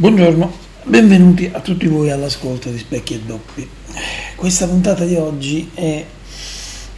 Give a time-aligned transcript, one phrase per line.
[0.00, 0.50] Buongiorno,
[0.84, 3.68] benvenuti a tutti voi all'ascolto di Specchi e Doppi.
[4.34, 6.02] Questa puntata di oggi è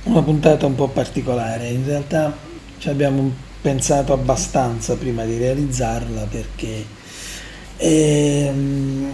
[0.04, 2.32] una puntata un po' particolare, in realtà
[2.78, 3.28] ci abbiamo
[3.60, 6.84] pensato abbastanza prima di realizzarla perché
[7.78, 9.12] ehm,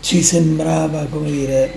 [0.00, 1.72] ci sembrava, come dire,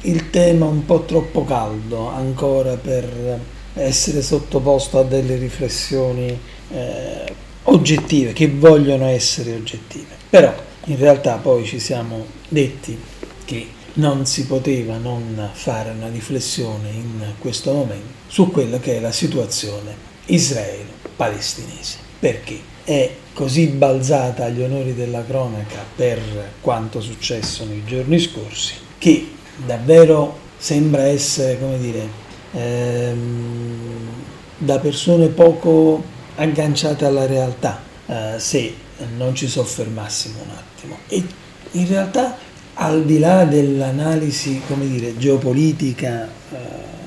[0.00, 3.38] il tema un po' troppo caldo ancora per
[3.74, 10.16] essere sottoposto a delle riflessioni eh, oggettive, che vogliono essere oggettive.
[10.30, 12.98] Però in realtà poi ci siamo detti
[13.44, 19.00] che non si poteva non fare una riflessione in questo momento su quella che è
[19.00, 19.94] la situazione
[20.26, 21.98] israelo-palestinese.
[22.18, 26.20] Perché è così balzata agli onori della cronaca per
[26.60, 29.30] quanto successo nei giorni scorsi che
[29.64, 32.08] davvero sembra essere, come dire,
[32.52, 34.10] ehm,
[34.58, 36.02] da persone poco
[36.36, 38.74] agganciate alla realtà, eh, se
[39.16, 40.98] non ci soffermassimo un attimo.
[41.08, 41.24] E
[41.72, 42.36] in realtà
[42.74, 46.56] al di là dell'analisi, come dire, geopolitica eh,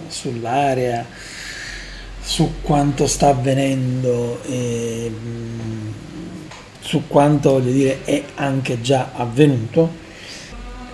[0.08, 1.06] sull'area,
[2.22, 5.94] su quanto sta avvenendo e mh,
[6.80, 10.04] su quanto voglio dire è anche già avvenuto,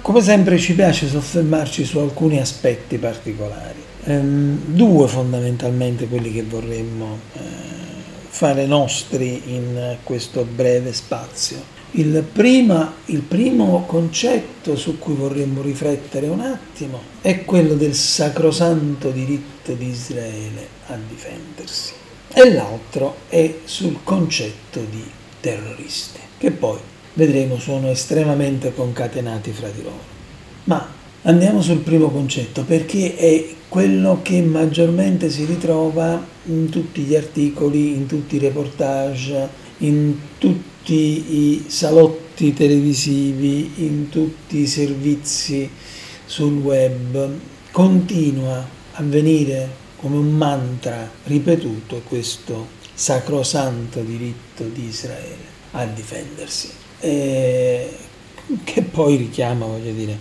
[0.01, 3.79] come sempre ci piace soffermarci su alcuni aspetti particolari.
[4.05, 7.39] Ehm, due fondamentalmente quelli che vorremmo eh,
[8.33, 11.79] fare nostri in questo breve spazio.
[11.91, 19.11] Il, prima, il primo concetto su cui vorremmo riflettere un attimo è quello del sacrosanto
[19.11, 21.91] diritto di Israele a difendersi
[22.33, 25.03] e l'altro è sul concetto di
[25.41, 26.79] terroristi, che poi
[27.15, 30.09] vedremo sono estremamente concatenati fra di loro.
[30.63, 37.15] Ma andiamo sul primo concetto perché è quello che maggiormente si ritrova in tutti gli
[37.15, 39.47] articoli, in tutti i reportage,
[39.79, 45.69] in tutti i salotti televisivi, in tutti i servizi
[46.25, 47.29] sul web.
[47.71, 57.89] Continua a venire come un mantra ripetuto questo sacrosanto diritto di Israele a difendersi, e
[58.65, 60.17] che poi richiama, voglio dire,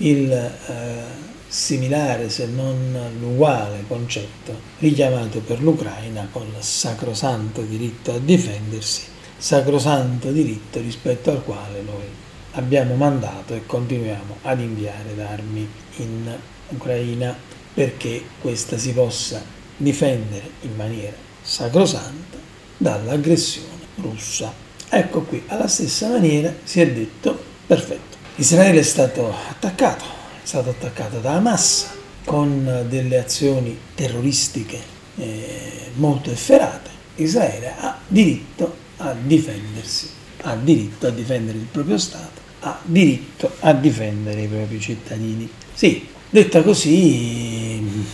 [0.00, 0.32] il...
[0.32, 9.02] Eh, similare se non l'uguale concetto richiamato per l'Ucraina con il sacrosanto diritto a difendersi,
[9.36, 12.04] sacrosanto diritto rispetto al quale noi
[12.52, 16.38] abbiamo mandato e continuiamo ad inviare d'armi in
[16.68, 17.36] Ucraina
[17.74, 19.42] perché questa si possa
[19.76, 22.38] difendere in maniera sacrosanta
[22.76, 24.52] dall'aggressione russa.
[24.88, 30.04] Ecco qui, alla stessa maniera si è detto, perfetto, Israele è stato attaccato,
[30.42, 31.88] stato attaccato da Hamas
[32.24, 34.78] con delle azioni terroristiche
[35.16, 40.08] eh, molto efferate, Israele ha diritto a difendersi,
[40.42, 45.48] ha diritto a difendere il proprio Stato, ha diritto a difendere i propri cittadini.
[45.72, 48.04] Sì, detta così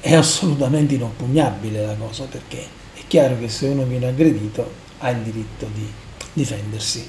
[0.00, 5.18] è assolutamente inoppugnabile la cosa perché è chiaro che se uno viene aggredito ha il
[5.18, 5.86] diritto di
[6.32, 7.08] difendersi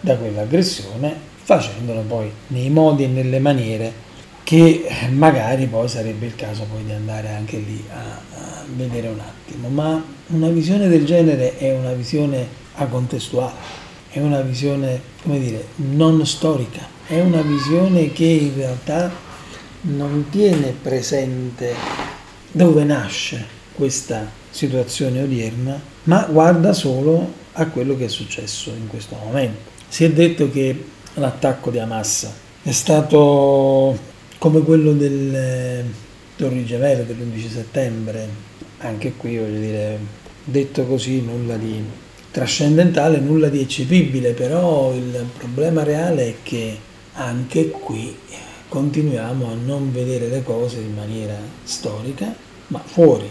[0.00, 4.10] da quell'aggressione facendolo poi nei modi e nelle maniere
[4.44, 8.00] che magari poi sarebbe il caso poi di andare anche lì a,
[8.38, 13.52] a vedere un attimo, ma una visione del genere è una visione acontestuale,
[14.10, 19.10] è una visione, come dire, non storica, è una visione che in realtà
[19.82, 21.74] non tiene presente
[22.50, 29.16] dove nasce questa situazione odierna, ma guarda solo a quello che è successo in questo
[29.22, 29.70] momento.
[29.88, 30.84] Si è detto che
[31.14, 32.30] l'attacco di Hamas.
[32.62, 33.98] È stato
[34.38, 35.84] come quello del
[36.36, 38.28] Torri Gemelle dell'11 settembre,
[38.78, 39.98] anche qui voglio dire,
[40.44, 41.82] detto così, nulla di
[42.30, 46.78] trascendentale, nulla di eccepibile, però il problema reale è che
[47.14, 48.16] anche qui
[48.68, 52.34] continuiamo a non vedere le cose in maniera storica,
[52.68, 53.28] ma fuori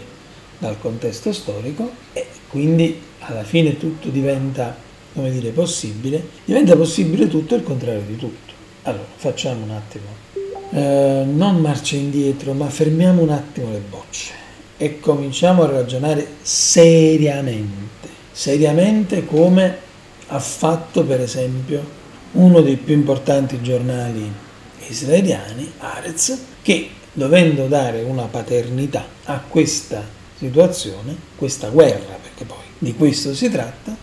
[0.58, 4.76] dal contesto storico e quindi alla fine tutto diventa,
[5.12, 8.52] come dire, possibile, diventa possibile tutto il contrario di tutto.
[8.82, 10.22] Allora, facciamo un attimo
[10.74, 14.32] eh, non marcia indietro, ma fermiamo un attimo le bocce
[14.78, 19.76] e cominciamo a ragionare seriamente, seriamente come
[20.28, 22.00] ha fatto per esempio
[22.32, 24.32] uno dei più importanti giornali
[24.88, 30.02] israeliani, Arez, che dovendo dare una paternità a questa
[30.38, 33.94] situazione, questa guerra, perché poi di questo si tratta,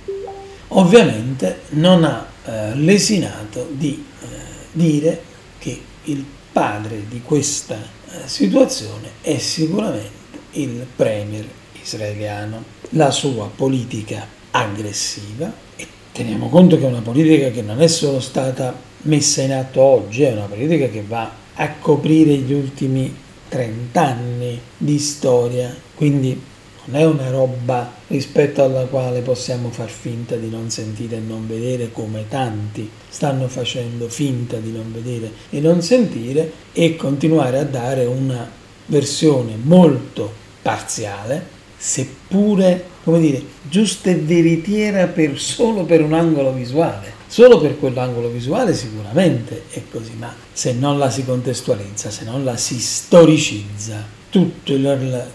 [0.69, 4.25] ovviamente non ha eh, lesinato di eh,
[4.71, 5.21] dire
[5.57, 10.17] che il padre di questa eh, situazione è sicuramente
[10.53, 11.45] il premier
[11.81, 12.77] israeliano.
[12.93, 18.19] La sua politica aggressiva e teniamo conto che è una politica che non è solo
[18.19, 23.15] stata messa in atto oggi, è una politica che va a coprire gli ultimi
[23.47, 26.41] 30 anni di storia, quindi
[26.89, 31.47] non è una roba rispetto alla quale possiamo far finta di non sentire e non
[31.47, 37.63] vedere come tanti stanno facendo finta di non vedere e non sentire e continuare a
[37.63, 38.49] dare una
[38.87, 40.33] versione molto
[40.63, 47.17] parziale, seppure, come dire, giusta e veritiera per, solo per un angolo visuale.
[47.27, 52.43] Solo per quell'angolo visuale sicuramente è così, ma se non la si contestualizza, se non
[52.43, 55.25] la si storicizza, tutto il,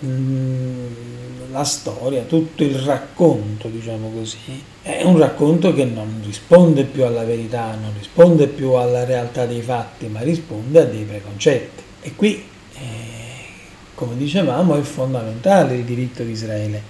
[1.50, 7.24] la storia, tutto il racconto, diciamo così, è un racconto che non risponde più alla
[7.24, 11.82] verità, non risponde più alla realtà dei fatti, ma risponde a dei preconcetti.
[12.02, 12.44] E qui,
[12.74, 12.80] eh,
[13.94, 16.82] come dicevamo, è fondamentale il diritto di Israele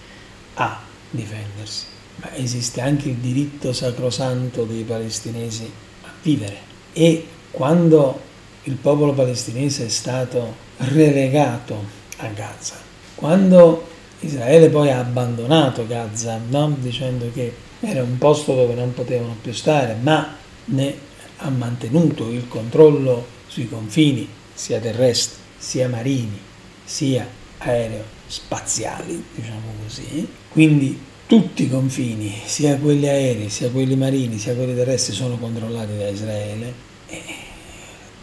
[0.54, 0.80] a
[1.10, 1.84] difendersi,
[2.16, 5.70] ma esiste anche il diritto sacrosanto dei palestinesi
[6.02, 6.72] a vivere.
[6.92, 8.20] E quando
[8.64, 12.76] il popolo palestinese è stato relegato a Gaza,
[13.14, 13.87] quando
[14.20, 16.75] Israele poi ha abbandonato Gaza, no?
[16.78, 20.96] dicendo che era un posto dove non potevano più stare, ma ne
[21.38, 26.38] ha mantenuto il controllo sui confini, sia terrestri, sia marini,
[26.84, 27.26] sia
[27.58, 30.26] aereo-spaziali, diciamo così.
[30.50, 35.96] Quindi tutti i confini, sia quelli aerei, sia quelli marini, sia quelli terrestri, sono controllati
[35.96, 36.72] da Israele.
[37.08, 37.22] E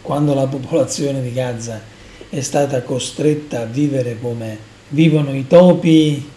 [0.02, 1.80] quando la popolazione di Gaza
[2.28, 6.28] è stata costretta a vivere come vivono i topi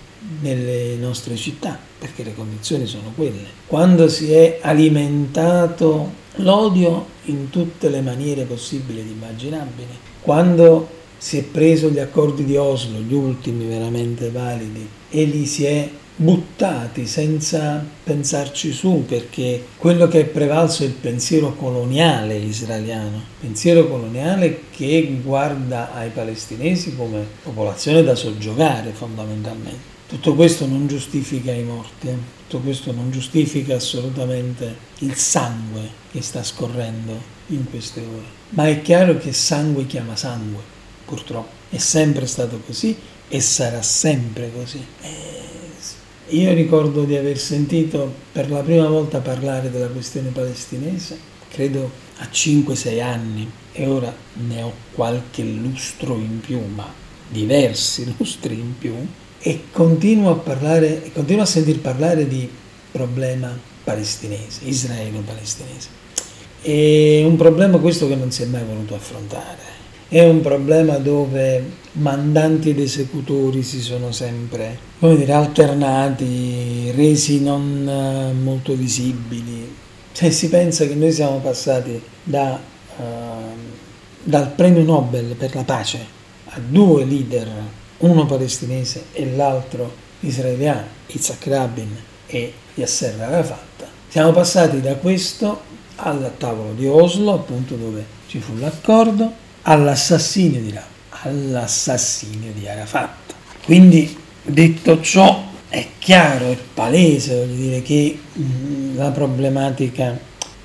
[0.41, 3.47] nelle nostre città, perché le condizioni sono quelle.
[3.67, 11.43] Quando si è alimentato l'odio in tutte le maniere possibili ed immaginabili, quando si è
[11.43, 17.83] preso gli accordi di Oslo, gli ultimi veramente validi, e li si è buttati senza
[18.03, 25.19] pensarci su perché quello che è prevalso è il pensiero coloniale israeliano, pensiero coloniale che
[25.21, 29.93] guarda ai palestinesi come popolazione da soggiogare fondamentalmente.
[30.07, 32.17] Tutto questo non giustifica i morti, eh?
[32.47, 38.81] tutto questo non giustifica assolutamente il sangue che sta scorrendo in queste ore, ma è
[38.81, 40.61] chiaro che sangue chiama sangue,
[41.03, 42.95] purtroppo, è sempre stato così
[43.27, 44.85] e sarà sempre così.
[45.01, 45.35] E
[46.29, 51.17] io ricordo di aver sentito per la prima volta parlare della questione palestinese,
[51.49, 56.91] credo a 5-6 anni, e ora ne ho qualche lustro in più, ma
[57.29, 58.95] diversi lustri in più,
[59.39, 62.49] e continuo a, parlare, continuo a sentir parlare di
[62.91, 66.03] problema palestinese, israelo-palestinese.
[66.61, 69.74] È un problema questo che non si è mai voluto affrontare
[70.07, 77.87] è un problema dove mandanti ed esecutori si sono sempre come dire, alternati, resi non
[77.87, 79.73] eh, molto visibili.
[80.11, 82.57] Se si pensa che noi siamo passati da,
[82.97, 83.01] uh,
[84.23, 85.99] dal premio Nobel per la pace
[86.45, 87.49] a due leader,
[87.97, 91.97] uno palestinese e l'altro israeliano, Isaac Rabin
[92.27, 95.61] e Yasser Arafat, siamo passati da questo
[95.97, 100.73] al tavolo di Oslo, appunto dove ci fu l'accordo, all'assassinio di,
[101.09, 103.33] all'assassinio di Arafat.
[103.63, 110.17] Quindi detto ciò è chiaro, è palese, dire, che mm, la problematica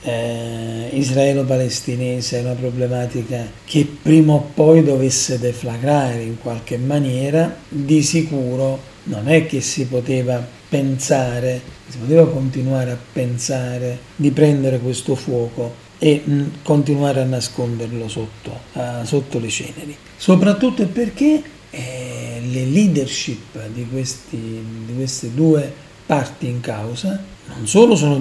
[0.03, 8.03] eh, israelo-palestinese è una problematica che prima o poi dovesse deflagrare in qualche maniera, di
[8.03, 15.15] sicuro non è che si poteva pensare, si poteva continuare a pensare di prendere questo
[15.15, 19.95] fuoco e mh, mm, continuare a nasconderlo sotto, uh, sotto, le ceneri.
[20.17, 25.71] Soprattutto perché eh, le leadership di, questi, di, queste due
[26.07, 27.23] parti in causa
[27.55, 28.21] non solo sono,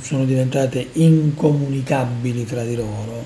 [0.00, 3.24] sono diventate incomunicabili fra di loro,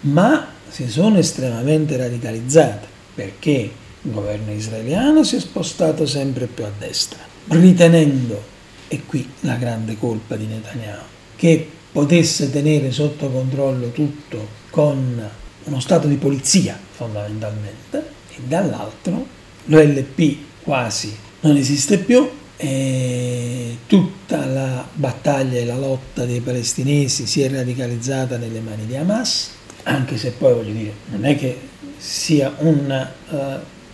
[0.00, 3.70] ma si sono estremamente radicalizzate perché
[4.02, 8.50] il governo israeliano si è spostato sempre più a destra, ritenendo,
[8.88, 11.04] e qui la grande colpa di Netanyahu,
[11.36, 15.30] che potesse tenere sotto controllo tutto con
[15.64, 19.26] uno stato di polizia fondamentalmente e dall'altro
[19.66, 27.42] l'OLP quasi non esiste più e tutta la battaglia e la lotta dei palestinesi si
[27.42, 29.50] è radicalizzata nelle mani di Hamas
[29.84, 31.58] anche se poi voglio dire non è che
[31.98, 33.36] sia un uh,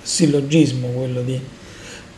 [0.03, 1.41] sillogismo quello di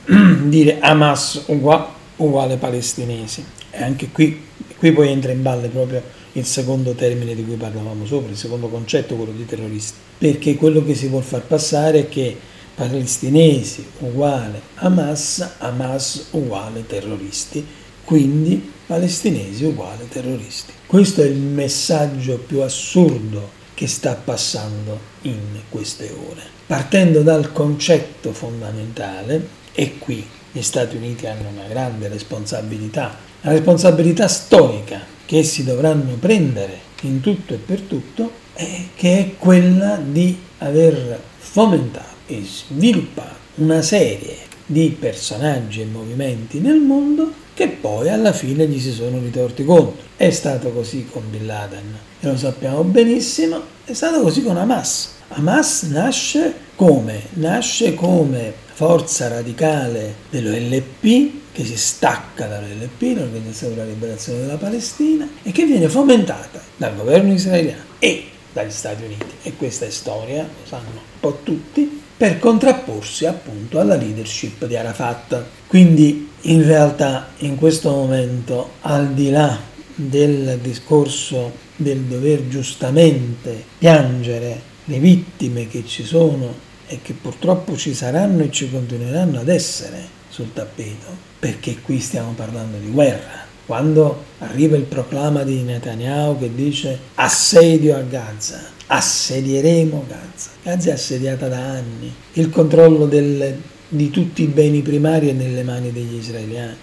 [0.49, 3.45] dire Hamas uguale, palestinesi.
[3.71, 4.49] E anche qui
[4.81, 8.69] Qui poi entra in balle proprio il secondo termine di cui parlavamo sopra, il secondo
[8.69, 12.35] concetto, quello di terroristi, perché quello che si vuol far passare è che
[12.75, 17.67] palestinesi uguale Hamas, Hamas uguale terroristi.
[18.05, 20.73] quindi palestinesi uguale terroristi.
[20.87, 26.43] Questo è il messaggio più assurdo che sta passando in queste ore.
[26.67, 34.29] Partendo dal concetto fondamentale, e qui gli Stati Uniti hanno una grande responsabilità, la responsabilità
[34.29, 40.39] storica che essi dovranno prendere in tutto e per tutto, è che è quella di
[40.59, 48.33] aver fomentato e sviluppato una serie di personaggi e movimenti nel mondo che poi alla
[48.33, 50.09] fine gli si sono ritorti contro.
[50.17, 55.15] È stato così con Bin Laden, e lo sappiamo benissimo, è stato così con Hamas.
[55.29, 57.23] Hamas nasce come?
[57.35, 65.29] Nasce come forza radicale dell'OLP che si stacca dall'OLP, l'Organizzazione per la Liberazione della Palestina,
[65.43, 69.27] e che viene fomentata dal governo israeliano e dagli Stati Uniti.
[69.43, 74.77] E questa è storia, lo sanno un po' tutti, per contrapporsi appunto alla leadership di
[74.77, 75.45] Arafat.
[75.67, 79.59] Quindi in realtà in questo momento, al di là
[79.95, 87.95] del discorso del dover giustamente piangere le vittime che ci sono e che purtroppo ci
[87.95, 91.07] saranno e ci continueranno ad essere sul tappeto,
[91.39, 93.47] perché qui stiamo parlando di guerra.
[93.65, 100.51] Quando arriva il proclama di Netanyahu che dice assedio a Gaza, assedieremo Gaza.
[100.65, 102.13] Gaza è assediata da anni.
[102.33, 103.57] Il controllo del,
[103.87, 106.75] di tutti i beni primari è nelle mani degli israeliani.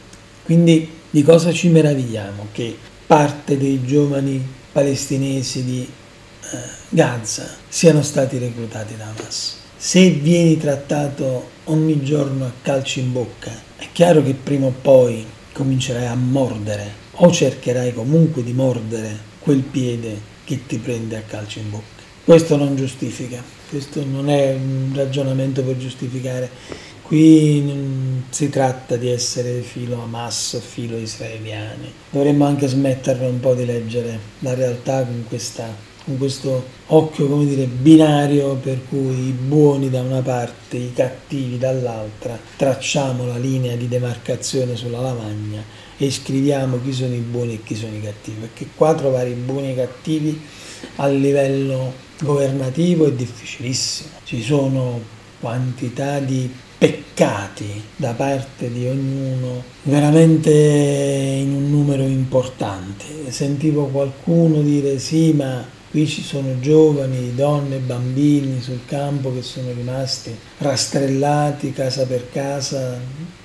[0.45, 2.47] Quindi di cosa ci meravigliamo?
[2.53, 9.65] Che parte dei giovani palestinesi di eh, Gaza siano stati reclutati da Hamas.
[9.79, 15.23] Se vieni trattato ogni giorno a calci in bocca, è chiaro che prima o poi
[15.53, 21.59] comincerai a mordere o cercherai comunque di mordere quel piede che ti prende a calci
[21.59, 22.01] in bocca.
[22.25, 26.49] Questo non giustifica, questo non è un ragionamento per giustificare.
[27.03, 31.93] Qui non si tratta di essere filo Hamas, filo israeliani.
[32.09, 35.71] Dovremmo anche smetterla un po' di leggere la realtà con, questa,
[36.07, 41.57] con questo occhio, come dire, binario per cui i buoni da una parte, i cattivi
[41.57, 45.61] dall'altra, tracciamo la linea di demarcazione sulla lavagna
[45.97, 49.33] e scriviamo chi sono i buoni e chi sono i cattivi, perché qua trovare i
[49.33, 50.41] buoni e i cattivi
[50.95, 54.11] a livello governativo è difficilissimo.
[54.23, 55.01] Ci sono
[55.41, 63.29] quantità di peccati da parte di ognuno veramente in un numero importante.
[63.29, 69.71] Sentivo qualcuno dire sì, ma qui ci sono giovani, donne, bambini sul campo che sono
[69.71, 72.99] rimasti rastrellati casa per casa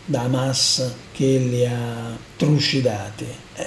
[0.05, 3.25] da Hamas che li ha trucidati.
[3.55, 3.65] Eh,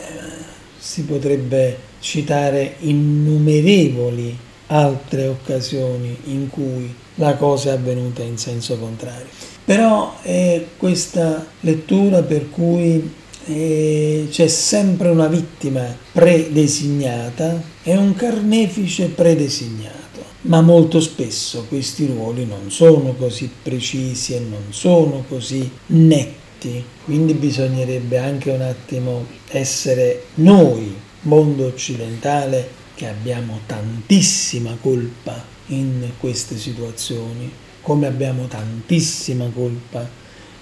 [0.77, 4.37] si potrebbe citare innumerevoli
[4.67, 9.25] altre occasioni in cui la cosa è avvenuta in senso contrario.
[9.65, 13.11] Però è questa lettura per cui
[13.45, 22.45] eh, c'è sempre una vittima predesignata e un carnefice predesignato, ma molto spesso questi ruoli
[22.45, 30.25] non sono così precisi e non sono così netti, quindi bisognerebbe anche un attimo essere
[30.35, 40.07] noi, mondo occidentale, che abbiamo tantissima colpa in queste situazioni, come abbiamo tantissima colpa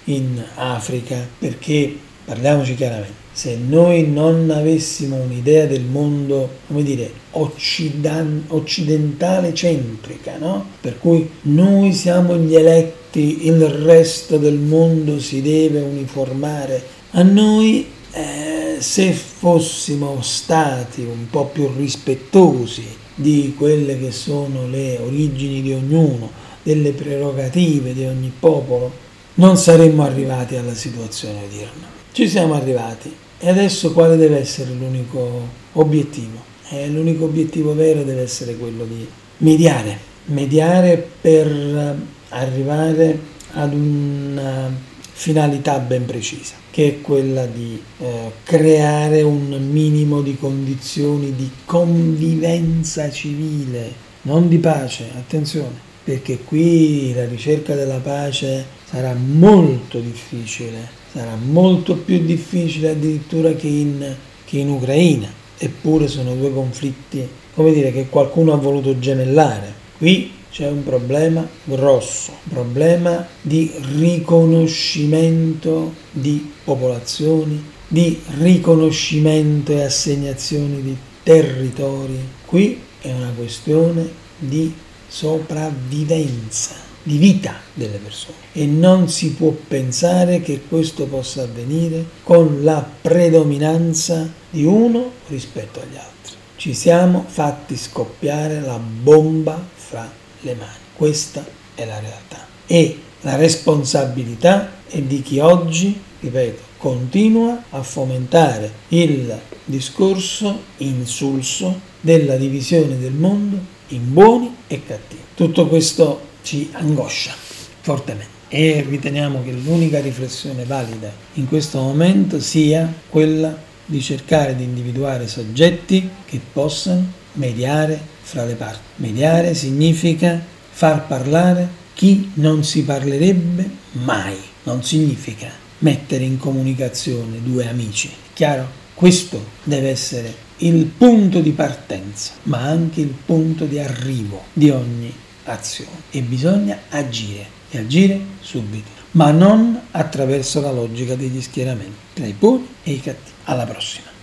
[0.04, 8.44] in Africa, perché parliamoci chiaramente, se noi non avessimo un'idea del mondo, come dire, occidan-
[8.48, 10.64] occidentale centrica, no?
[10.80, 17.86] Per cui noi siamo gli eletti, il resto del mondo si deve uniformare a noi,
[18.12, 25.72] eh, se fossimo stati un po' più rispettosi di quelle che sono le origini di
[25.72, 26.30] ognuno,
[26.62, 28.90] delle prerogative di ogni popolo,
[29.34, 31.93] non saremmo arrivati alla situazione odierna.
[32.14, 33.12] Ci siamo arrivati.
[33.40, 36.44] E adesso quale deve essere l'unico obiettivo?
[36.68, 39.04] Eh, l'unico obiettivo vero deve essere quello di
[39.38, 41.96] mediare, mediare per
[42.28, 43.18] arrivare
[43.54, 44.70] ad una
[45.10, 53.10] finalità ben precisa, che è quella di eh, creare un minimo di condizioni di convivenza
[53.10, 53.92] civile,
[54.22, 61.94] non di pace, attenzione, perché qui la ricerca della pace sarà molto difficile, sarà molto
[61.94, 68.08] più difficile addirittura che in, che in Ucraina, eppure sono due conflitti, come dire, che
[68.08, 69.72] qualcuno ha voluto gemellare.
[69.96, 80.82] Qui c'è un problema grosso, un problema di riconoscimento di popolazioni, di riconoscimento e assegnazioni
[80.82, 82.18] di territori.
[82.44, 84.74] Qui è una questione di
[85.06, 92.64] sopravvivenza, di vita delle persone e non si può pensare che questo possa avvenire con
[92.64, 96.34] la predominanza di uno rispetto agli altri.
[96.56, 100.82] Ci siamo fatti scoppiare la bomba fra le mani.
[100.96, 101.44] Questa
[101.74, 102.46] è la realtà.
[102.66, 112.36] E la responsabilità è di chi oggi, ripeto, continua a fomentare il discorso insulso della
[112.36, 113.58] divisione del mondo
[113.88, 115.22] in buoni e cattivi.
[115.34, 117.34] Tutto questo ci angoscia
[117.80, 124.62] fortemente e riteniamo che l'unica riflessione valida in questo momento sia quella di cercare di
[124.62, 128.80] individuare soggetti che possano mediare fra le parti.
[128.96, 137.68] Mediare significa far parlare chi non si parlerebbe mai, non significa mettere in comunicazione due
[137.68, 138.10] amici.
[138.32, 138.82] Chiaro?
[138.94, 145.12] Questo deve essere il punto di partenza, ma anche il punto di arrivo di ogni
[145.44, 146.02] azione.
[146.10, 152.32] E bisogna agire, e agire subito, ma non attraverso la logica degli schieramenti tra i
[152.32, 153.32] buoni e i cattivi.
[153.44, 154.13] Alla prossima.